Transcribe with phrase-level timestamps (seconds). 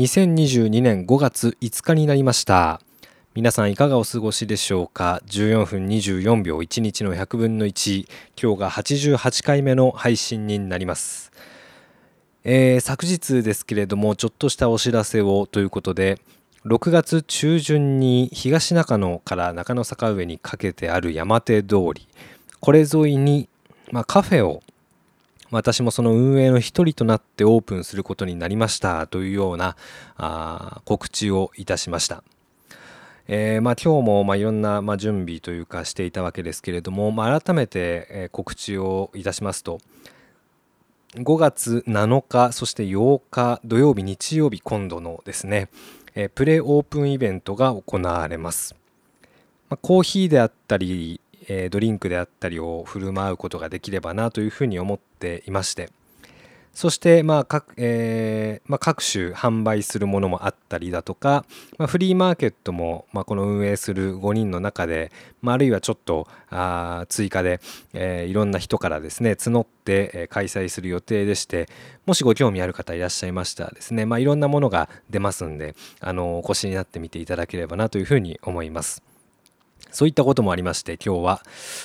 [0.00, 2.80] 2022年5月5日になりました。
[3.34, 8.08] 皆さんいかがお過ごしでしょうか？14分24秒1日の100分の1
[8.42, 11.30] 今日が88回目の配信になります。
[12.44, 16.18] えー、昨日ですけれどもちょっとしたお知らせをということで
[16.64, 22.08] 6月中旬に東中野から中野坂上にかけてある山手通り
[22.60, 23.50] これ沿いに、
[23.92, 24.62] まあ、カフェを
[25.50, 29.76] 私もその運営の一人となってオープンすることになりましたというような
[30.16, 32.22] あ告知をいたしました。
[33.28, 39.78] えー、まあ、今日もまいろんなま準備というかしていたわけですけれども、まあ、改めて告知をいたしますと
[41.14, 45.68] 5月7日そして8日土曜日日曜日今度のですね
[46.14, 48.74] えプレオープンイベントが行われます。
[49.68, 51.20] まあ、コーヒーであったり
[51.52, 55.90] えドリンクであったりを振る舞うことができればなというふうに思っていまして
[56.72, 61.44] そしてまあ各,、えーまあ、各種販売するものもあったりだとか、
[61.76, 65.10] まあ、フリーマーケットも、まあ、この運営する5人の中で、
[65.42, 67.60] まあ、あるいはちょっとあ追加で、
[67.92, 71.68] えー、いろんな人からですね募って、え、開催する予定でして
[72.06, 79.09] もしご興味ある方いらっしゃいましたらですね、まあ、いろんなものが出ますんであのお越しになってみていただければなというふうに思います。
[79.90, 81.42] そういったこともありまして今日は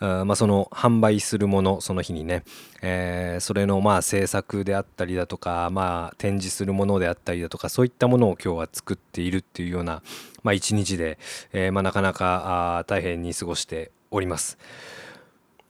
[0.00, 2.44] あ、まあ、その販売するものその日にね、
[2.82, 10.02] えー、それのまあ制作であったりだとか、まあ、展示するものであったりだとかそういったものを今日は作っているっていうような、
[10.42, 11.18] まあ、一日で、
[11.52, 14.58] えー、まあ、なかなかあ大変に過ごしております。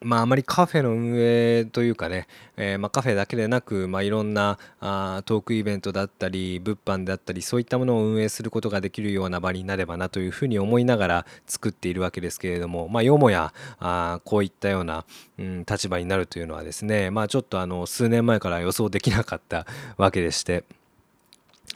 [0.00, 15.04] まあ、あまりカフェの運営というかね、えー、まあ、カフェだけでなく、まあ、いろんなあトークイベントだったり物販であったりそういったものを運営することができるような場になればなというふうに思いながら作っているわけですけれども、まあ、よもやあこういったような、
[15.38, 19.66] うん、立場になるというのはですね、まあ、ちょっとあの数年前から予想できなかった
[19.96, 20.64] わけでして、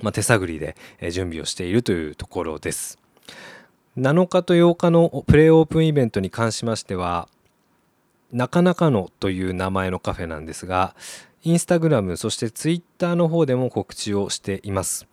[0.01, 0.77] まあ、手探りで
[1.11, 2.99] 準備をしているというところです。
[3.99, 7.29] 7日と8日のプレイオープンイベントに関しましては
[8.33, 10.95] なかなかのという名前のカフェなんですが
[11.45, 15.07] インスタグラムそしてツイッターの方でも告知をしています。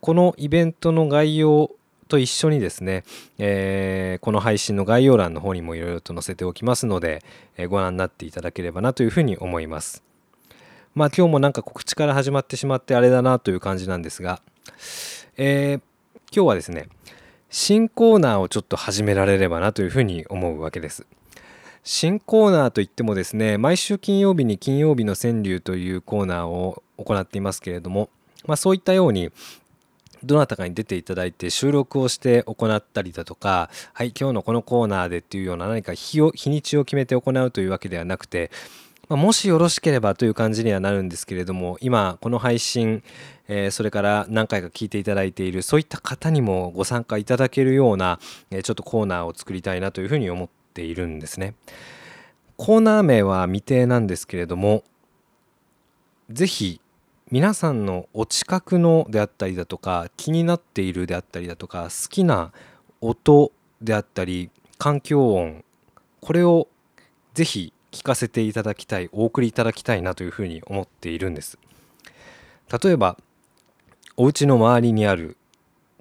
[0.00, 1.70] このイベントの概要
[2.08, 3.04] と一緒にですね、
[3.38, 7.22] えー、この配信の概要欄の方にもいろいろと載せておきますので、
[7.56, 10.02] えー、ご覧になっていただければなというふうに思います。
[10.94, 14.42] まあ今日もなんか告知から始まってしまってあれだなという感じなんですが、
[15.36, 15.80] えー、
[16.34, 16.88] 今日はですね
[17.48, 21.06] 新コーナーをちょっと始められればなというふうに思うわけです。
[21.86, 28.08] 新コーナーといってもですね毎週金曜日に金曜日の川柳というコーナーを行っていますけれども、
[28.46, 29.30] まあ、そういったように
[30.24, 38.50] どなたかに出ていただいて収録をして行ったりだとかはい今日のこのコーナーでっていうような何か日を日にちを決めて行うというわけではなくて、
[39.10, 43.02] まあ、もしよろしければという感じにはなるんですけれども今この配信、
[43.46, 48.20] えー、それから何回か聞いていただいているそういった方にもご参加いただけるような、
[48.50, 51.54] えー、ちょっとコーナーを作りたいなというふうに思ってているんですね。
[52.56, 54.84] コーナー名は未定なんですけれども
[56.30, 56.80] 是非
[57.30, 62.52] 皆さんのお近くのであったりだとか気になっているであったりだとか好きな
[63.00, 63.50] 音
[63.82, 65.64] であったり環境音
[66.20, 66.68] これを
[67.34, 71.58] 是非聞かせていただきたいお送りいただきたいなというふうに思っているんです
[72.82, 73.16] 例えば
[74.16, 75.36] お家の周りにある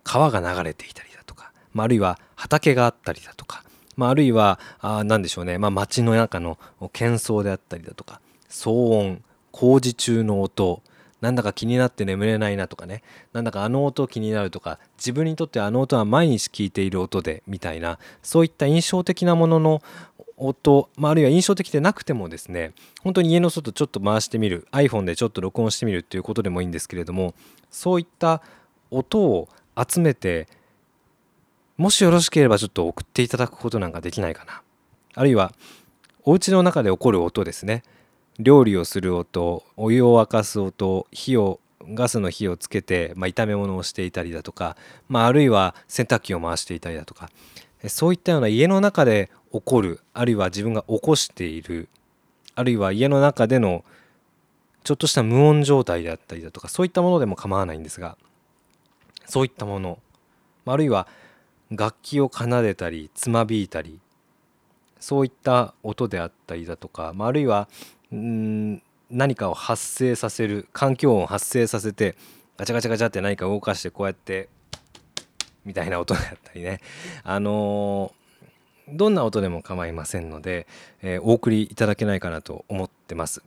[0.03, 3.63] 川が流れていたりだとか、まあ、あるいは畑があったりだとか
[3.95, 6.57] まあ、あるいはあ何でしょうね、まあ、街の中の
[6.93, 10.81] 喧騒であったりだとか騒音工事中の音
[11.21, 13.01] なんだか気になって眠れないなとかね。
[13.31, 19.81] なんだかあの音気になるとか自分にとってあの音は毎日聞いている音でみたいなそういった印象的なものの
[20.35, 27.33] 音、まあ、あるいは印象的でなくてもですね本当に家の外ちょっと回してみる iPhone でちょっと録音してみるっていうことでもいいんですけれども
[27.71, 28.41] そういった
[28.91, 29.47] 音を
[29.77, 30.49] 集めて
[31.77, 34.61] もしよろしければちょっと送っていただくことなんかできないかな。
[35.15, 35.53] あるいは
[36.23, 37.83] お家の中で起こる音ですね。
[38.39, 41.59] 料理をする音お湯を沸かす音火を
[41.89, 44.77] ガスの火をつけて、まあ、炒め物をしていたりだとか、
[45.09, 47.29] まあ、あるいは洗濯機を回していたりだとか
[47.87, 51.89] そういったような家の中で起こるあるいは自分が起こしている
[52.55, 53.83] あるいは家の中での
[54.83, 58.17] ちょっとした無音状態であったりだとかそういったものでも構わないんですが
[59.25, 59.99] そういったもの
[60.65, 61.07] あるいは
[61.75, 63.99] 楽器を奏でたりつまびいたり
[64.99, 67.67] そういった音であったりだとか、まあ、あるいは
[68.13, 72.15] ん何かを発生させる環境音を発生させて
[72.57, 74.49] ガチャガチャガチャって何か動かしてこうやって
[75.65, 76.79] みたいな音であったりね
[77.23, 80.67] あのー、どんな音でも構いませんので、
[81.01, 83.43] えー、お送りいただけないかなと思ってます。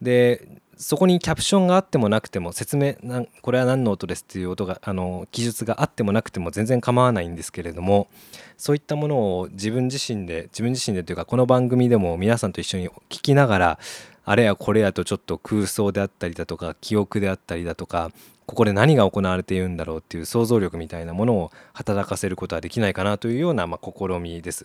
[0.00, 0.48] で
[0.80, 8.08] そこにキャプションがあってもなくても説明なこれは何の音ですっていう音があの記述があってもなくても全然構わないんですけれども
[8.56, 13.78] そういったものを自分自身で自分自身でというかこの番組でも皆さんと一緒に聞きながら
[14.24, 18.10] あれやこれやとちょっと空想であったりだとか記憶であったりだとか
[18.46, 24.64] ここで何が行われているんだろうっていう想像力みたいなものを働かせることはできないかなというようなま試みです。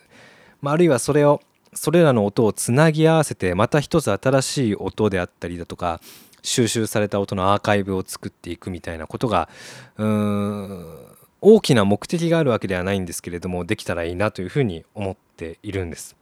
[0.62, 1.42] まあ、あるいはそれを
[1.76, 6.02] それらの音をつなぎ合わせてまた一つ新しい音であったりだとか
[6.42, 9.50] 収集された音のアーカイブを作っていくみたいなことが
[9.98, 16.16] うーん大きな目的があるわけではないんですけれどもできたらいいなというふうに思っているんです。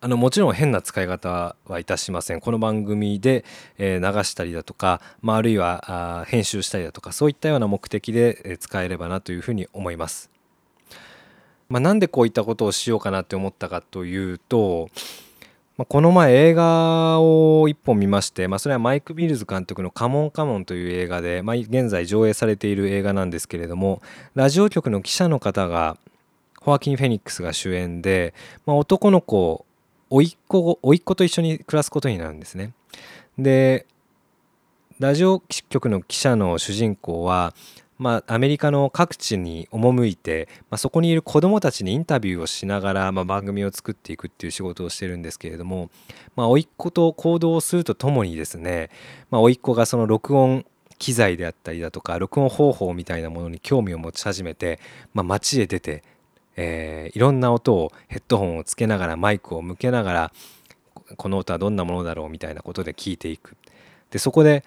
[0.00, 3.44] あのもちろん変な使い方はいたしませんこの番組で、
[3.78, 10.30] え流したりだとか、まあ、あるいは編集したりだとかそういったような目的で使えればなというふうに思います。
[11.68, 14.88] まあ、なんでこういったことをしようかなって思ったかというと、
[15.76, 24.00] まあ、この前映画を一本見まして、まあ、それはマイク・ミルズ監督の「カモンカモン」という映画で、まあ、現在上映されている映画なんですけれども
[24.34, 25.98] ラジオ局の記者の方が
[26.62, 28.32] ホアキン・フェニックスが主演で、
[28.64, 29.64] まあ、男の子
[30.10, 32.72] 甥っ子甥っ子と一緒に暮らすことになるんですね。
[33.38, 33.86] で
[34.98, 37.54] ラジオ局の記者の主人公は
[37.98, 45.90] まあ、アメリカの各地に赴いて、まあ、そこにいる子どもたちにインタビューをしながら、まあ、番組を作っていくっていう仕事をしてるんですけれども、
[46.36, 48.90] まあ、甥っ子と行動をするとともにですね、
[49.30, 50.64] まあ、甥っ子がその録音
[50.98, 54.78] 機材であったりだとか録音方法みたいなものに興味を持ち始めて、
[55.12, 56.04] まあ、街へ出て、
[56.56, 60.32] えー、いろんな音をヘッドホンをつけながらマイクを向けながら
[61.16, 63.56] この音はどんなものだろうみたいなことで聞いていく。
[64.10, 64.64] でそこで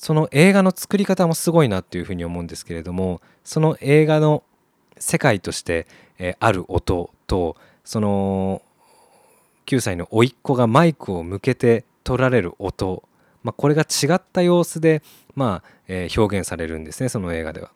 [0.00, 4.42] その映画の作り方もすごいなっていうふうに思うんですけれどもその映画の
[4.98, 5.86] 世界として、
[6.40, 8.62] ある音とその
[9.66, 13.02] 9歳の甥っ子がマイクを向けて取られる音、
[13.42, 15.02] まあ、これが違った様子で、
[15.34, 17.70] まあえー、表現されるんですねその映画では。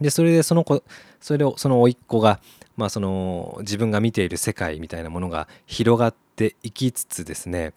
[0.00, 0.82] でそれでその子
[1.20, 2.40] それをその甥っ子が、
[2.76, 7.72] まあ、その自分が見ている世界みたいなものが広がっていきつつですね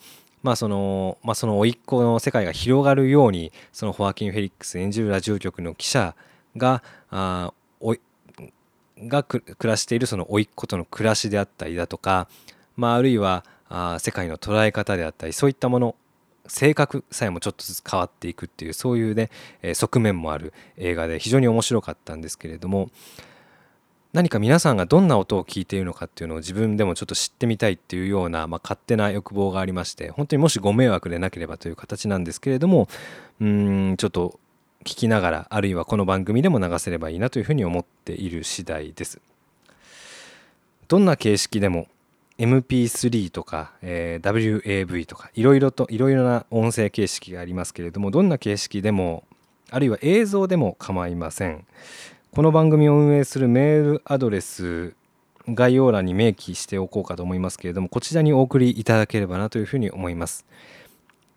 [0.48, 6.16] まあそのまあ、その甥っ子の世界が広がるようにそのホアキン・フェリックス演じるラジオ局の記者
[6.56, 7.52] があ
[7.82, 7.98] お
[8.98, 12.30] が暮らしているその甥っ子との暮らしであったりだとか、
[12.78, 15.98] まあ、あるいはあ世界の捉え方であったりそういったもの
[16.48, 19.30] 性格さえもちょっとずつ変わっていくっていうそういうね、
[19.62, 22.90] え側面もある映画で非常に面白かったんですけれども
[24.14, 32.88] 何か皆さんがどんな音を聞いているのかっていうのを自分でもちょっと知ってみたいっていうような、まあ、勝手な欲望がありまして本当にもしご迷惑でなければという形なんですけれども
[33.42, 34.40] うんちょっと
[34.84, 39.20] 聞きながらあるいはこの番組でも流せればいいなというふうに思っている次第です。
[40.88, 41.88] どんな形式でも
[42.38, 49.26] MP3 とか、えー、WAV とかいろいろといろいろな音声形式がありますけれどもどんな形式でも
[49.70, 51.66] あるいは映像でも構いません。
[52.38, 54.94] この番組を運営するメールアドレス
[55.48, 60.46] 概要欄に明記しておこうかと思いますけれどもこちらにお送りいただければなというふうに思います。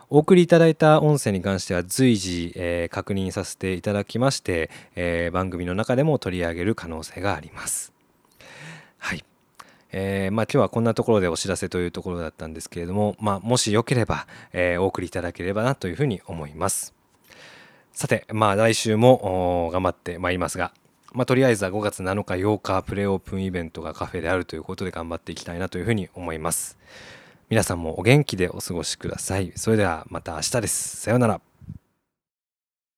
[0.10, 7.92] お送りいただいた音声に関しては随時、えー、確認させていただきまして、えー、番組の中でも取り上げる可能性があります。
[9.00, 9.26] はい。
[9.98, 16.94] えー、まあ、今日はこんなところでお知らせというところだったんですけれども、まあ、もしよければ、えー、お送りいただければなというふうに思います。
[17.94, 20.74] さて、まあ、来週も頑張ってまいりますが、
[21.14, 26.78] まあ、とりあえずは5月7日8日プレオープンイベントがカフェであるということで頑張っていきたいなというふうに思います。
[27.48, 29.54] 皆さんもお元気でお過ごしください。
[29.56, 30.98] それではまた明日です。
[30.98, 31.55] さようなら。